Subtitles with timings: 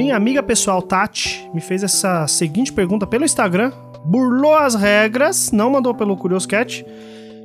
[0.00, 3.70] Minha amiga pessoal Tati me fez essa seguinte pergunta pelo Instagram,
[4.02, 6.86] burlou as regras, não mandou pelo Curioscat,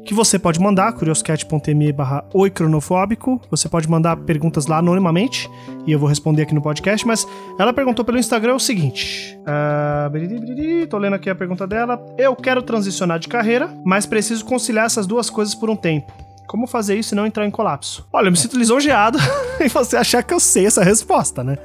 [0.06, 3.42] que você pode mandar, curioscat.me barra oicronofóbico.
[3.52, 5.50] Você pode mandar perguntas lá anonimamente
[5.86, 7.28] e eu vou responder aqui no podcast, mas
[7.60, 9.38] ela perguntou pelo Instagram o seguinte.
[9.42, 12.02] Uh, tô lendo aqui a pergunta dela.
[12.18, 16.10] Eu quero transicionar de carreira, mas preciso conciliar essas duas coisas por um tempo.
[16.48, 18.08] Como fazer isso e não entrar em colapso?
[18.14, 19.20] Olha, eu me sinto lisonjeado
[19.60, 21.58] em você achar que eu sei essa resposta, né?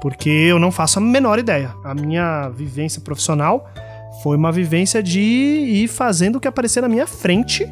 [0.00, 1.74] Porque eu não faço a menor ideia.
[1.84, 3.68] A minha vivência profissional
[4.22, 7.66] foi uma vivência de ir fazendo o que aparecer na minha frente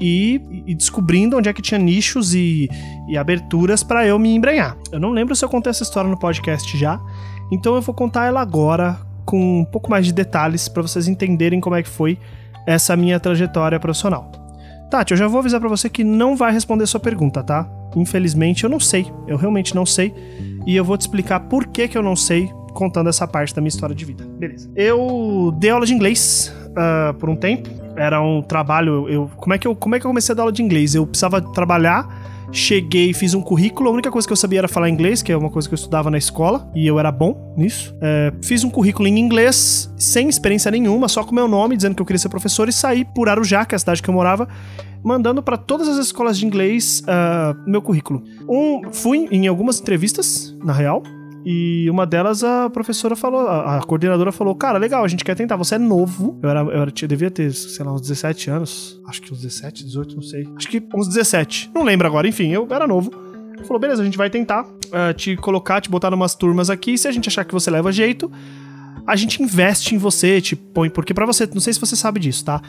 [0.00, 2.68] e, e descobrindo onde é que tinha nichos e,
[3.08, 4.76] e aberturas para eu me embrenhar.
[4.90, 7.00] Eu não lembro se eu contei essa história no podcast já,
[7.52, 11.60] então eu vou contar ela agora com um pouco mais de detalhes para vocês entenderem
[11.60, 12.18] como é que foi
[12.66, 14.30] essa minha trajetória profissional.
[14.90, 17.68] Tati, eu já vou avisar para você que não vai responder sua pergunta, tá?
[17.96, 20.14] Infelizmente eu não sei, eu realmente não sei,
[20.66, 23.62] e eu vou te explicar por que que eu não sei contando essa parte da
[23.62, 24.26] minha história de vida.
[24.38, 24.70] Beleza.
[24.74, 27.70] Eu dei aula de inglês uh, por um tempo.
[27.96, 29.08] Era um trabalho.
[29.08, 30.94] Eu, como, é que eu, como é que eu comecei a dar aula de inglês?
[30.94, 32.32] Eu precisava trabalhar.
[32.52, 33.88] Cheguei, fiz um currículo.
[33.88, 35.76] A única coisa que eu sabia era falar inglês, que é uma coisa que eu
[35.76, 37.96] estudava na escola, e eu era bom nisso.
[38.00, 42.02] É, fiz um currículo em inglês, sem experiência nenhuma, só com meu nome, dizendo que
[42.02, 44.46] eu queria ser professor, e saí por Arujá, que é a cidade que eu morava,
[45.04, 48.24] mandando para todas as escolas de inglês uh, meu currículo.
[48.48, 51.02] Um, fui em algumas entrevistas, na real,
[51.44, 55.56] e uma delas a professora falou, a, coordenadora falou: Cara, legal, a gente quer tentar,
[55.56, 56.38] você é novo.
[56.42, 58.98] Eu, era, eu, era, eu devia ter, sei lá, uns 17 anos.
[59.06, 60.48] Acho que uns 17, 18, não sei.
[60.56, 61.70] Acho que uns 17.
[61.74, 63.12] Não lembro agora, enfim, eu era novo.
[63.66, 66.96] Falou: beleza, a gente vai tentar uh, te colocar, te botar numas turmas aqui.
[66.96, 68.32] Se a gente achar que você leva jeito,
[69.06, 70.88] a gente investe em você, te põe.
[70.88, 72.62] Porque para você, não sei se você sabe disso, tá?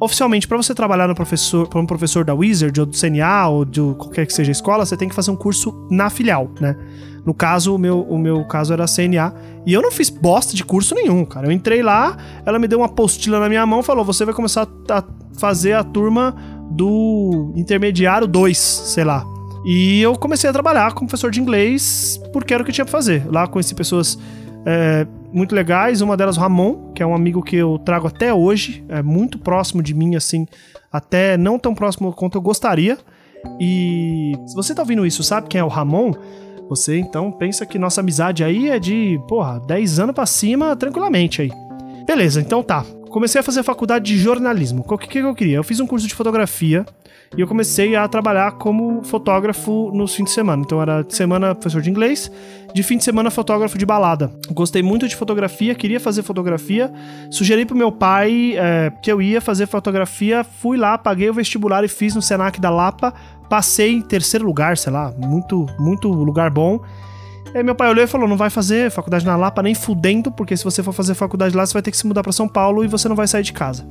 [0.00, 3.66] Oficialmente, para você trabalhar no professor, para um professor da Wizard ou do CNA ou
[3.66, 6.74] de qualquer que seja a escola, você tem que fazer um curso na filial, né?
[7.24, 9.34] No caso, o meu, o meu caso era CNA.
[9.66, 11.46] E eu não fiz bosta de curso nenhum, cara.
[11.46, 12.16] Eu entrei lá,
[12.46, 15.04] ela me deu uma apostila na minha mão falou: você vai começar a
[15.38, 16.34] fazer a turma
[16.70, 19.22] do intermediário 2, sei lá.
[19.66, 22.92] E eu comecei a trabalhar como professor de inglês porque era o que tinha pra
[22.92, 23.26] fazer.
[23.30, 24.18] Lá conheci pessoas
[24.64, 26.00] é, muito legais.
[26.00, 29.82] Uma delas, Ramon, que é um amigo que eu trago até hoje, é muito próximo
[29.82, 30.46] de mim, assim,
[30.92, 32.98] até não tão próximo quanto eu gostaria.
[33.58, 36.12] E se você tá ouvindo isso, sabe quem é o Ramon?
[36.68, 41.42] Você então pensa que nossa amizade aí é de, porra, 10 anos pra cima tranquilamente
[41.42, 41.50] aí.
[42.06, 42.84] Beleza, então tá.
[43.10, 44.84] Comecei a fazer faculdade de jornalismo.
[44.88, 45.56] O que, que eu queria?
[45.56, 46.86] Eu fiz um curso de fotografia
[47.36, 50.62] e eu comecei a trabalhar como fotógrafo nos fins de semana.
[50.64, 52.30] Então era de semana professor de inglês,
[52.72, 54.32] de fim de semana fotógrafo de balada.
[54.52, 56.92] Gostei muito de fotografia, queria fazer fotografia.
[57.30, 61.84] Sugeri pro meu pai é, que eu ia fazer fotografia, fui lá, paguei o vestibular
[61.84, 63.12] e fiz no Senac da Lapa
[63.50, 66.80] Passei em terceiro lugar, sei lá, muito, muito lugar bom.
[67.54, 70.56] Aí meu pai olhou e falou: não vai fazer faculdade na Lapa nem fudendo, porque
[70.56, 72.84] se você for fazer faculdade lá, você vai ter que se mudar para São Paulo
[72.84, 73.86] e você não vai sair de casa.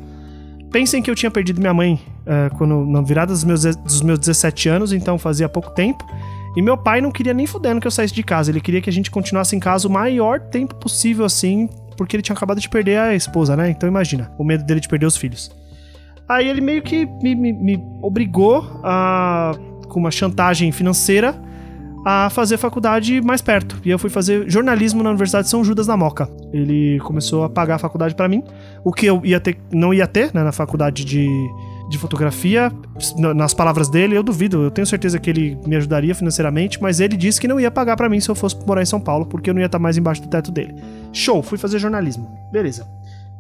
[0.72, 4.20] Pensem que eu tinha perdido minha mãe uh, quando, na virada dos meus, dos meus
[4.20, 6.06] 17 anos, então fazia pouco tempo.
[6.56, 8.52] E meu pai não queria nem fudendo que eu saísse de casa.
[8.52, 12.24] Ele queria que a gente continuasse em casa o maior tempo possível, assim, porque ele
[12.24, 13.70] tinha acabado de perder a esposa, né?
[13.70, 15.52] Então imagina, o medo dele de perder os filhos.
[16.28, 19.54] Aí ele meio que me, me, me obrigou a,
[19.88, 21.34] com uma chantagem financeira,
[22.06, 23.78] a fazer faculdade mais perto.
[23.84, 26.30] E eu fui fazer jornalismo na Universidade de São Judas na Moca.
[26.54, 28.44] Ele começou a pagar a faculdade para mim,
[28.84, 31.28] o que eu ia ter, não ia ter né, na faculdade de,
[31.90, 32.72] de fotografia.
[33.36, 37.18] Nas palavras dele, eu duvido, eu tenho certeza que ele me ajudaria financeiramente, mas ele
[37.18, 39.50] disse que não ia pagar para mim se eu fosse morar em São Paulo, porque
[39.50, 40.76] eu não ia estar mais embaixo do teto dele.
[41.12, 42.30] Show, fui fazer jornalismo.
[42.52, 42.88] Beleza.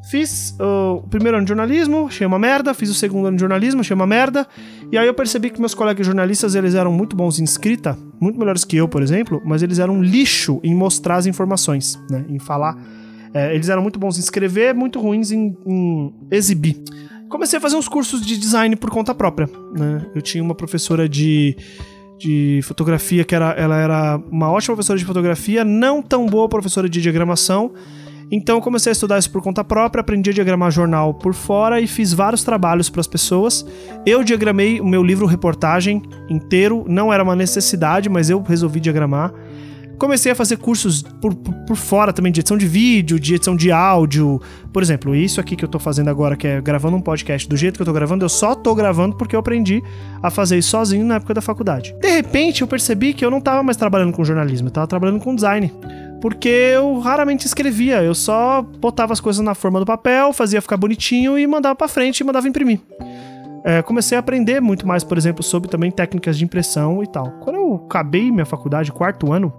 [0.04, 2.74] Fiz uh, o primeiro ano de jornalismo, achei uma merda.
[2.74, 4.48] Fiz o segundo ano de jornalismo, achei uma merda.
[4.92, 8.40] E aí eu percebi que meus colegas jornalistas, eles eram muito bons em escrita, muito
[8.40, 12.26] melhores que eu, por exemplo, mas eles eram lixo em mostrar as informações, né?
[12.30, 12.78] Em falar.
[13.34, 16.82] É, eles eram muito bons em escrever, muito ruins em, em exibir.
[17.28, 20.06] Comecei a fazer uns cursos de design por conta própria, né?
[20.16, 21.56] Eu tinha uma professora de
[22.20, 26.90] de fotografia que era, ela era uma ótima professora de fotografia, não tão boa professora
[26.90, 27.72] de diagramação,
[28.32, 31.88] então comecei a estudar isso por conta própria, aprendi a diagramar jornal por fora e
[31.88, 33.66] fiz vários trabalhos para as pessoas.
[34.06, 39.34] Eu diagramei o meu livro reportagem inteiro, não era uma necessidade, mas eu resolvi diagramar.
[39.98, 43.54] Comecei a fazer cursos por, por, por, fora também de edição de vídeo, de edição
[43.54, 44.42] de áudio.
[44.72, 47.58] Por exemplo, isso aqui que eu tô fazendo agora, que é gravando um podcast do
[47.58, 49.84] jeito que eu tô gravando, eu só tô gravando porque eu aprendi
[50.24, 51.94] a fazer isso sozinho na época da faculdade.
[52.00, 55.20] De repente, eu percebi que eu não tava mais trabalhando com jornalismo, eu tava trabalhando
[55.20, 55.70] com design
[56.22, 60.78] porque eu raramente escrevia, eu só botava as coisas na forma do papel, fazia ficar
[60.78, 62.80] bonitinho e mandava para frente e mandava imprimir.
[63.64, 67.32] É, comecei a aprender muito mais, por exemplo, sobre também técnicas de impressão e tal.
[67.42, 69.54] Quando eu acabei minha faculdade, quarto ano,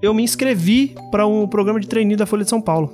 [0.00, 2.92] eu me inscrevi para um programa de trainee da Folha de São Paulo.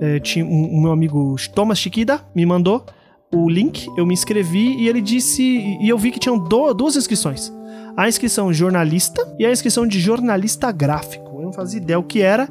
[0.00, 2.84] É, tinha um, um, meu amigo Thomas Chiquida me mandou
[3.32, 5.42] o link, eu me inscrevi e ele disse.
[5.42, 7.52] E eu vi que tinham do, duas inscrições.
[7.96, 11.33] A inscrição jornalista e a inscrição de jornalista gráfico.
[11.44, 12.48] Não fazia ideia o que era.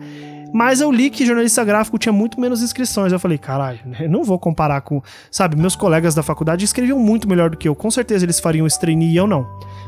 [0.54, 3.12] Mas eu li que jornalista gráfico tinha muito menos inscrições.
[3.12, 5.02] Eu falei, caralho, não vou comparar com.
[5.32, 7.76] Sabe, meus colegas da faculdade escreviam muito melhor do que eu.
[7.76, 9.48] Com certeza eles fariam esse trainee e eu não.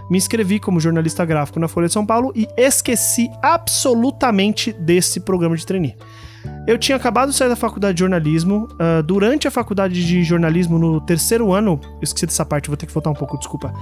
[0.10, 5.56] Me inscrevi como jornalista gráfico na Folha de São Paulo e esqueci absolutamente desse programa
[5.56, 5.96] de trainee.
[6.68, 8.68] Eu tinha acabado de sair da faculdade de jornalismo.
[8.74, 12.86] Uh, durante a faculdade de jornalismo, no terceiro ano, eu esqueci dessa parte, vou ter
[12.86, 13.74] que voltar um pouco, desculpa.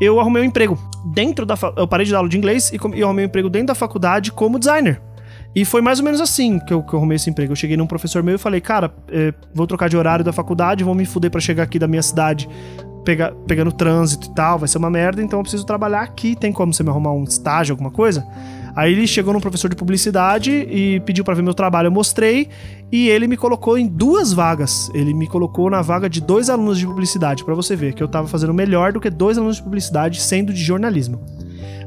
[0.00, 0.78] Eu arrumei um emprego
[1.12, 1.56] dentro da.
[1.76, 4.30] Eu parei de dar aula de inglês e eu arrumei um emprego dentro da faculdade
[4.30, 5.00] como designer.
[5.54, 7.52] E foi mais ou menos assim que eu, que eu arrumei esse emprego.
[7.52, 10.84] Eu cheguei num professor meu e falei, cara, é, vou trocar de horário da faculdade,
[10.84, 12.48] vou me fuder para chegar aqui da minha cidade,
[13.04, 16.36] pegar, pegando trânsito e tal, vai ser uma merda, então eu preciso trabalhar aqui.
[16.36, 18.24] Tem como você me arrumar um estágio, alguma coisa?
[18.78, 21.88] Aí ele chegou num professor de publicidade e pediu para ver meu trabalho.
[21.88, 22.48] Eu mostrei
[22.92, 24.88] e ele me colocou em duas vagas.
[24.94, 28.06] Ele me colocou na vaga de dois alunos de publicidade, para você ver que eu
[28.06, 31.20] tava fazendo melhor do que dois alunos de publicidade sendo de jornalismo.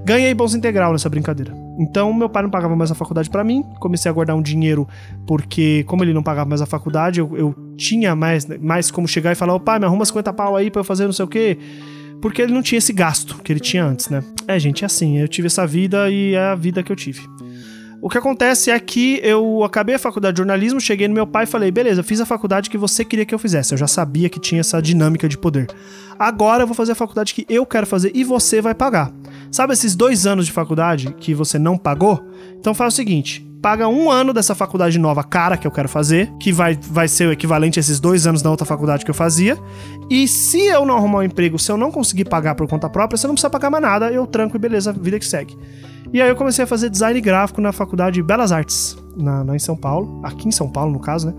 [0.04, 1.56] Ganhei bolsa integral nessa brincadeira.
[1.80, 3.64] Então, meu pai não pagava mais a faculdade para mim.
[3.80, 4.86] Comecei a guardar um dinheiro,
[5.26, 9.32] porque, como ele não pagava mais a faculdade, eu, eu tinha mais, mais como chegar
[9.32, 11.28] e falar: Ô pai, me arruma 50 pau aí pra eu fazer não sei o
[11.30, 11.58] quê.
[12.22, 14.24] Porque ele não tinha esse gasto que ele tinha antes, né?
[14.48, 15.18] É, gente, é assim.
[15.18, 17.28] Eu tive essa vida e é a vida que eu tive.
[18.01, 21.44] O que acontece é que eu acabei a faculdade de jornalismo, cheguei no meu pai
[21.44, 23.75] e falei: beleza, fiz a faculdade que você queria que eu fizesse.
[23.75, 25.68] Eu já sabia que tinha essa dinâmica de poder.
[26.18, 29.13] Agora eu vou fazer a faculdade que eu quero fazer e você vai pagar.
[29.51, 32.25] Sabe esses dois anos de faculdade que você não pagou?
[32.59, 36.31] Então faz o seguinte: paga um ano dessa faculdade nova cara que eu quero fazer,
[36.39, 39.15] que vai, vai ser o equivalente a esses dois anos da outra faculdade que eu
[39.15, 39.56] fazia.
[40.09, 43.15] E se eu não arrumar um emprego, se eu não conseguir pagar por conta própria,
[43.15, 45.56] você não precisa pagar mais nada, eu tranco e beleza, vida que segue.
[46.13, 49.56] E aí eu comecei a fazer design gráfico na faculdade de Belas Artes, na, na
[49.56, 51.34] em São Paulo, aqui em São Paulo, no caso, né?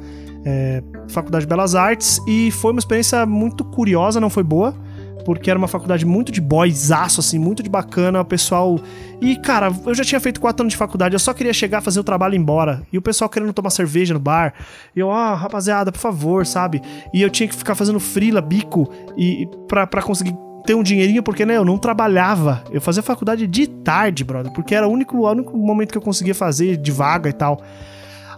[0.44, 4.74] É, faculdade de Belas Artes, e foi uma experiência muito curiosa, não foi boa
[5.22, 8.78] porque era uma faculdade muito de boysaço, assim, muito de bacana, o pessoal...
[9.20, 12.00] E, cara, eu já tinha feito quatro anos de faculdade, eu só queria chegar, fazer
[12.00, 12.82] o trabalho e ir embora.
[12.92, 14.52] E o pessoal querendo tomar cerveja no bar.
[14.94, 16.82] E eu, ah, rapaziada, por favor, sabe?
[17.14, 21.44] E eu tinha que ficar fazendo frila, bico, e pra conseguir ter um dinheirinho, porque,
[21.44, 22.62] né, eu não trabalhava.
[22.70, 26.02] Eu fazia faculdade de tarde, brother, porque era o único, o único momento que eu
[26.02, 27.60] conseguia fazer de vaga e tal.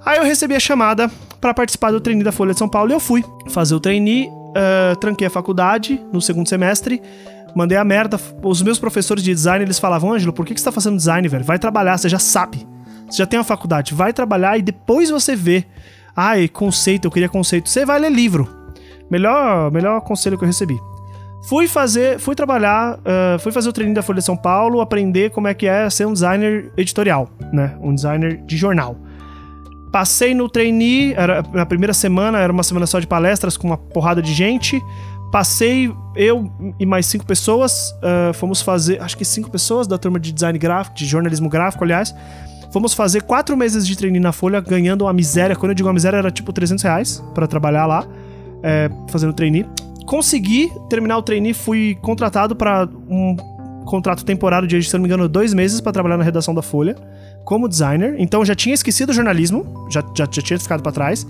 [0.04, 1.10] Aí eu recebi a chamada
[1.40, 4.28] para participar do trainee da Folha de São Paulo e eu fui fazer o trainee
[4.54, 7.02] uh, tranquei a faculdade no segundo semestre,
[7.54, 8.18] mandei a merda.
[8.42, 11.26] Os meus professores de design, eles falavam, Ângelo, por que, que você tá fazendo design,
[11.28, 11.44] velho?
[11.44, 12.66] Vai trabalhar, você já sabe.
[13.08, 15.64] Você já tem a faculdade, vai trabalhar e depois você vê.
[16.16, 17.68] Ai, conceito, eu queria conceito.
[17.68, 18.48] Você vai ler livro.
[19.10, 20.78] Melhor, melhor conselho que eu recebi.
[21.46, 25.31] Fui fazer, fui trabalhar, uh, fui fazer o treininho da Folha de São Paulo, aprender
[25.31, 27.76] como é que é ser um designer editorial, né?
[27.82, 28.96] Um designer de jornal.
[29.93, 33.76] Passei no trainee, era, na primeira semana, era uma semana só de palestras com uma
[33.76, 34.82] porrada de gente.
[35.31, 36.50] Passei, eu
[36.81, 40.58] e mais cinco pessoas, uh, fomos fazer, acho que cinco pessoas da turma de design
[40.58, 42.14] gráfico, de jornalismo gráfico, aliás.
[42.73, 45.55] Fomos fazer quatro meses de trainee na Folha, ganhando uma miséria.
[45.55, 48.06] Quando eu digo uma miséria, era tipo 300 reais pra trabalhar lá,
[48.62, 49.67] é, fazendo trainee.
[50.06, 53.36] Consegui terminar o trainee, fui contratado para um
[53.84, 56.96] contrato temporário de, se não me engano, dois meses para trabalhar na redação da Folha
[57.44, 61.26] como designer, então já tinha esquecido o jornalismo, já, já, já tinha ficado para trás.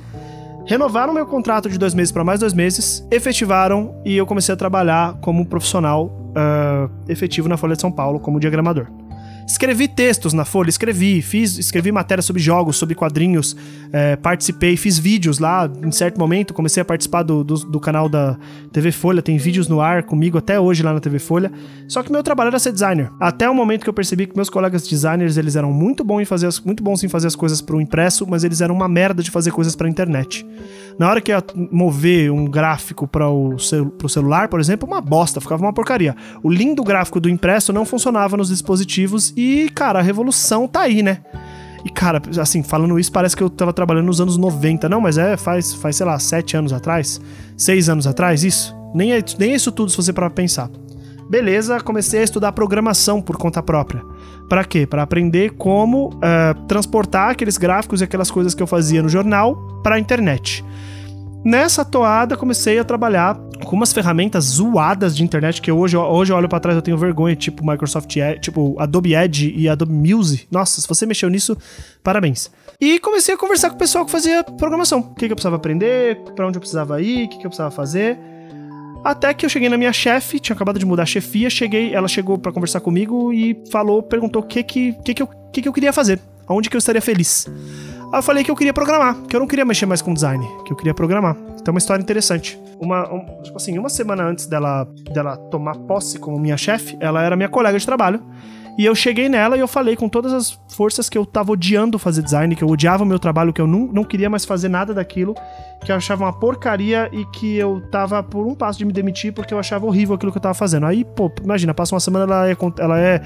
[0.67, 4.57] Renovaram meu contrato de dois meses para mais dois meses, efetivaram e eu comecei a
[4.57, 8.87] trabalhar como profissional uh, efetivo na Folha de São Paulo, como diagramador.
[9.47, 13.55] Escrevi textos na Folha, escrevi, fiz, escrevi matérias sobre jogos, sobre quadrinhos,
[13.93, 15.71] é, participei, fiz vídeos lá.
[15.83, 18.39] Em certo momento, comecei a participar do, do, do, canal da
[18.73, 21.53] TV Folha, tem vídeos no ar comigo até hoje lá na TV Folha.
[21.87, 23.11] Só que meu trabalho era ser designer.
[23.21, 26.25] Até o momento que eu percebi que meus colegas designers eles eram muito bons em
[26.25, 28.89] fazer as, muito bons em fazer as coisas para o impresso, mas eles eram uma
[28.89, 30.47] merda de fazer coisas para internet.
[30.99, 35.01] Na hora que ia mover um gráfico para o cel pro celular, por exemplo, uma
[35.01, 36.17] bosta, ficava uma porcaria.
[36.43, 41.03] O lindo gráfico do impresso não funcionava nos dispositivos e, cara, a revolução tá aí,
[41.03, 41.19] né?
[41.85, 44.89] E, cara, assim, falando isso, parece que eu tava trabalhando nos anos 90.
[44.89, 47.21] Não, mas é, faz, faz sei lá, sete anos atrás,
[47.57, 48.75] seis anos atrás, isso.
[48.95, 50.71] Nem é, nem é isso tudo se você para pensar.
[51.29, 54.03] Beleza, comecei a estudar programação por conta própria.
[54.49, 54.87] Para quê?
[54.87, 59.57] Para aprender como uh, transportar aqueles gráficos e aquelas coisas que eu fazia no jornal
[59.83, 60.65] para a internet.
[61.45, 66.37] Nessa toada, comecei a trabalhar com umas ferramentas zoadas de internet que hoje, hoje eu
[66.37, 70.47] olho para trás eu tenho vergonha, tipo Microsoft tipo Adobe Edge e Adobe Music.
[70.51, 71.55] Nossa, se você mexeu nisso,
[72.03, 72.51] parabéns.
[72.81, 75.01] E comecei a conversar com o pessoal que fazia programação.
[75.01, 77.51] O que, que eu precisava aprender, para onde eu precisava ir, o que, que eu
[77.51, 78.19] precisava fazer.
[79.05, 82.09] Até que eu cheguei na minha chefe, tinha acabado de mudar a chefia, cheguei, ela
[82.09, 85.69] chegou para conversar comigo e falou, perguntou o que que, que, que, eu, que que
[85.69, 86.19] eu queria fazer.
[86.49, 87.47] Onde que eu estaria feliz?
[88.15, 90.47] Aí eu falei que eu queria programar, que eu não queria mexer mais com design,
[90.65, 91.37] que eu queria programar.
[91.61, 92.57] Então é uma história interessante.
[92.79, 97.21] Uma, um, tipo assim, uma semana antes dela, dela tomar posse como minha chefe, ela
[97.21, 98.23] era minha colega de trabalho.
[98.79, 101.99] E eu cheguei nela e eu falei com todas as forças que eu tava odiando
[101.99, 104.69] fazer design, que eu odiava o meu trabalho, que eu não, não queria mais fazer
[104.69, 105.35] nada daquilo,
[105.85, 109.33] que eu achava uma porcaria e que eu tava por um passo de me demitir
[109.33, 110.87] porque eu achava horrível aquilo que eu tava fazendo.
[110.87, 113.23] Aí, pô, imagina, passa uma semana, ela é, ela é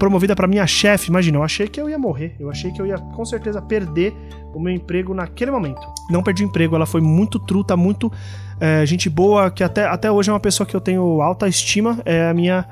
[0.00, 2.86] promovida para minha chefe, imagina, eu achei que eu ia morrer, eu achei que eu
[2.86, 4.16] ia com certeza perder
[4.54, 5.86] o meu emprego naquele momento.
[6.10, 8.10] Não perdi o emprego, ela foi muito truta, muito
[8.58, 12.00] é, gente boa, que até, até hoje é uma pessoa que eu tenho alta estima,
[12.06, 12.66] é a minha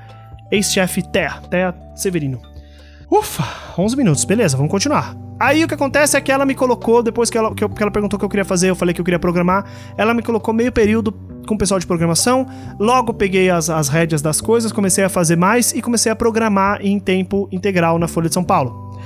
[0.51, 2.41] ex-chefe Thea, Thea Severino.
[3.11, 3.45] Ufa,
[3.79, 5.28] 11 minutos, beleza, vamos continuar.
[5.39, 7.81] Aí o que acontece é que ela me colocou, depois que ela, que, eu, que
[7.81, 9.65] ela perguntou o que eu queria fazer, eu falei que eu queria programar,
[9.97, 11.13] ela me colocou meio período
[11.47, 12.47] com o pessoal de programação,
[12.79, 16.81] logo peguei as, as rédeas das coisas, comecei a fazer mais e comecei a programar
[16.85, 19.01] em tempo integral na Folha de São Paulo.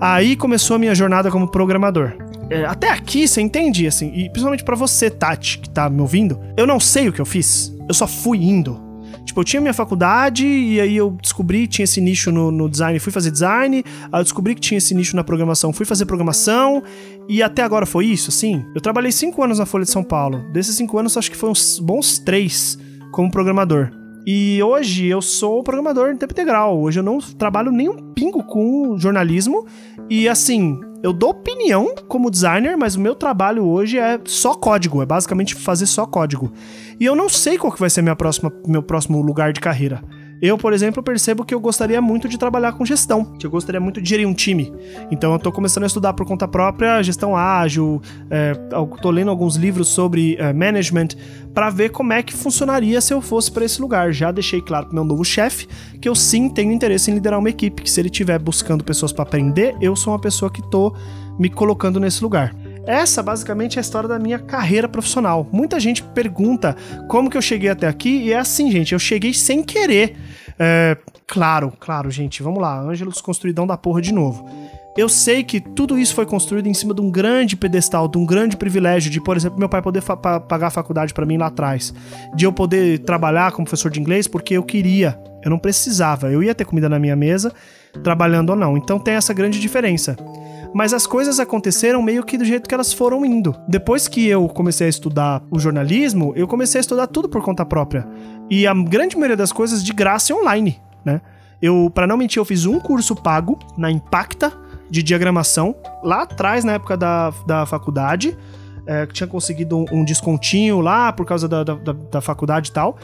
[0.00, 2.12] Aí começou a minha jornada como programador.
[2.48, 6.38] É, até aqui, você entende, assim, e principalmente para você, Tati, que tá me ouvindo,
[6.56, 8.85] eu não sei o que eu fiz, eu só fui indo.
[9.26, 12.68] Tipo, eu tinha minha faculdade e aí eu descobri que tinha esse nicho no, no
[12.68, 13.84] design, fui fazer design.
[14.12, 16.82] Aí eu descobri que tinha esse nicho na programação, fui fazer programação.
[17.28, 18.64] E até agora foi isso, assim.
[18.74, 20.44] Eu trabalhei cinco anos na Folha de São Paulo.
[20.52, 22.78] Desses cinco anos, acho que foram uns bons três
[23.10, 23.90] como programador.
[24.24, 26.80] E hoje eu sou programador em tempo integral.
[26.80, 29.66] Hoje eu não trabalho nem um pingo com jornalismo.
[30.08, 35.00] E assim, eu dou opinião como designer, mas o meu trabalho hoje é só código,
[35.00, 36.52] é basicamente fazer só código.
[36.98, 40.02] E eu não sei qual que vai ser minha próxima, meu próximo lugar de carreira.
[40.40, 43.80] Eu, por exemplo, percebo que eu gostaria muito de trabalhar com gestão, que eu gostaria
[43.80, 44.72] muito de gerir um time.
[45.10, 48.54] Então eu tô começando a estudar por conta própria gestão ágil, é,
[49.00, 51.08] tô lendo alguns livros sobre é, management
[51.54, 54.12] para ver como é que funcionaria se eu fosse para esse lugar.
[54.12, 55.66] Já deixei claro pro meu novo chefe
[56.00, 59.12] que eu sim tenho interesse em liderar uma equipe, que se ele estiver buscando pessoas
[59.12, 60.94] para aprender, eu sou uma pessoa que tô
[61.38, 62.54] me colocando nesse lugar.
[62.86, 65.48] Essa basicamente é a história da minha carreira profissional.
[65.50, 66.76] Muita gente pergunta
[67.08, 70.16] como que eu cheguei até aqui e é assim, gente, eu cheguei sem querer.
[70.56, 74.48] É, claro, claro, gente, vamos lá, Ângelo desconstruidão da porra de novo.
[74.96, 78.24] Eu sei que tudo isso foi construído em cima de um grande pedestal, de um
[78.24, 80.02] grande privilégio de, por exemplo, meu pai poder
[80.48, 81.92] pagar a faculdade para mim lá atrás,
[82.34, 86.42] de eu poder trabalhar como professor de inglês porque eu queria, eu não precisava, eu
[86.42, 87.52] ia ter comida na minha mesa,
[88.02, 88.74] trabalhando ou não.
[88.74, 90.16] Então tem essa grande diferença
[90.76, 93.56] mas as coisas aconteceram meio que do jeito que elas foram indo.
[93.66, 97.64] Depois que eu comecei a estudar o jornalismo, eu comecei a estudar tudo por conta
[97.64, 98.06] própria.
[98.50, 101.22] E a grande maioria das coisas de graça é online, né?
[101.62, 104.52] Eu, para não mentir, eu fiz um curso pago na Impacta
[104.90, 108.36] de diagramação, lá atrás, na época da, da faculdade,
[108.86, 112.98] é, tinha conseguido um, um, descontinho lá por causa da, da, da faculdade e tal.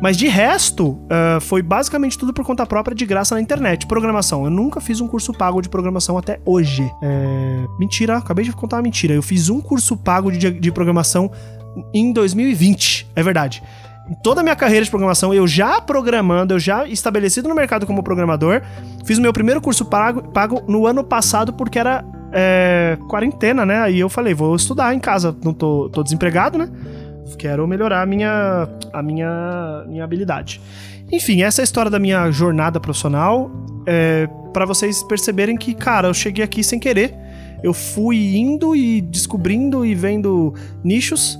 [0.00, 3.86] Mas de resto, uh, foi basicamente tudo por conta própria de graça na internet.
[3.86, 4.44] Programação.
[4.44, 6.82] Eu nunca fiz um curso pago de programação até hoje.
[7.02, 7.66] É...
[7.78, 9.14] Mentira, acabei de contar uma mentira.
[9.14, 11.30] Eu fiz um curso pago de, de programação
[11.94, 13.10] em 2020.
[13.16, 13.62] É verdade.
[14.08, 17.86] Em toda a minha carreira de programação, eu já programando, eu já estabelecido no mercado
[17.86, 18.62] como programador,
[19.04, 23.80] fiz o meu primeiro curso pago, pago no ano passado porque era é, quarentena, né?
[23.80, 26.70] Aí eu falei, vou estudar em casa, não tô, tô desempregado, né?
[27.38, 30.60] Quero melhorar a minha, a minha, minha habilidade.
[31.10, 33.50] Enfim, essa é a história da minha jornada profissional.
[33.86, 37.14] É, para vocês perceberem que, cara, eu cheguei aqui sem querer.
[37.62, 40.54] Eu fui indo e descobrindo e vendo
[40.84, 41.38] nichos.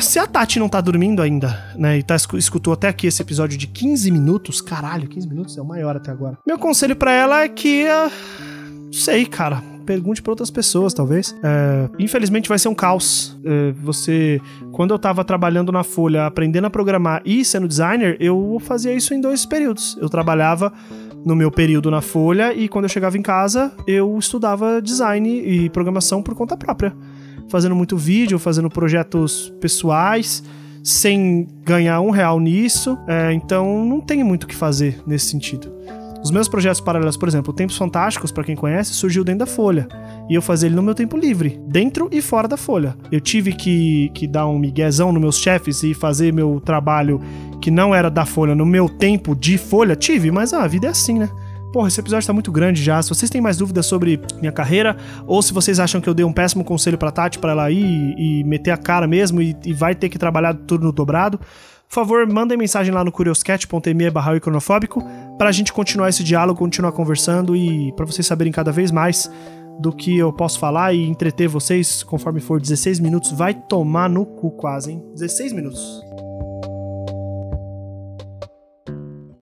[0.00, 3.58] Se a Tati não tá dormindo ainda, né, e tá, escutou até aqui esse episódio
[3.58, 6.38] de 15 minutos, caralho, 15 minutos é o maior até agora.
[6.46, 7.84] Meu conselho para ela é que.
[7.84, 11.36] Uh, sei, cara pergunte para outras pessoas, talvez.
[11.42, 13.38] É, infelizmente vai ser um caos.
[13.44, 14.40] É, você,
[14.72, 19.14] quando eu tava trabalhando na Folha, aprendendo a programar e sendo designer, eu fazia isso
[19.14, 19.96] em dois períodos.
[20.00, 20.72] Eu trabalhava
[21.24, 25.70] no meu período na Folha e quando eu chegava em casa, eu estudava design e
[25.70, 26.94] programação por conta própria.
[27.48, 30.42] Fazendo muito vídeo, fazendo projetos pessoais,
[30.82, 32.98] sem ganhar um real nisso.
[33.06, 35.72] É, então não tem muito o que fazer nesse sentido.
[36.22, 39.88] Os meus projetos paralelos, por exemplo, Tempos Fantásticos, para quem conhece, surgiu dentro da Folha.
[40.30, 42.96] E eu fazia ele no meu tempo livre, dentro e fora da Folha.
[43.10, 47.20] Eu tive que, que dar um miguezão nos meus chefes e fazer meu trabalho
[47.60, 49.96] que não era da Folha no meu tempo de Folha.
[49.96, 51.28] Tive, mas ah, a vida é assim, né?
[51.72, 53.02] Porra, esse episódio tá muito grande já.
[53.02, 56.24] Se vocês têm mais dúvidas sobre minha carreira, ou se vocês acham que eu dei
[56.24, 59.72] um péssimo conselho pra Tati pra ela ir e, meter a cara mesmo e, e
[59.72, 61.40] vai ter que trabalhar tudo no dobrado,
[61.92, 64.32] por favor, mandem mensagem lá no curioscat.me barra
[65.42, 69.28] iconofóbico pra gente continuar esse diálogo, continuar conversando e para vocês saberem cada vez mais
[69.80, 73.32] do que eu posso falar e entreter vocês conforme for 16 minutos.
[73.32, 75.02] Vai tomar no cu quase, hein?
[75.14, 76.00] 16 minutos.